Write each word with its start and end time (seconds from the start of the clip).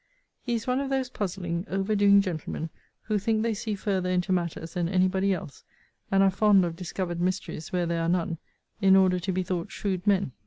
He 0.41 0.55
is 0.55 0.65
one 0.65 0.79
of 0.79 0.89
those 0.89 1.11
puzzling, 1.11 1.63
over 1.69 1.93
doing 1.95 2.21
gentlemen, 2.21 2.71
who 3.03 3.19
think 3.19 3.43
they 3.43 3.53
see 3.53 3.75
farther 3.75 4.09
into 4.09 4.31
matters 4.31 4.73
than 4.73 4.89
any 4.89 5.07
body 5.07 5.31
else, 5.31 5.63
and 6.09 6.23
are 6.23 6.31
fond 6.31 6.65
of 6.65 6.75
discovered 6.75 7.21
mysteries 7.21 7.71
where 7.71 7.85
there 7.85 8.01
are 8.01 8.09
none, 8.09 8.39
in 8.81 8.95
order 8.95 9.19
to 9.19 9.31
be 9.31 9.43
thought 9.43 9.71
shrewd 9.71 10.07
men. 10.07 10.31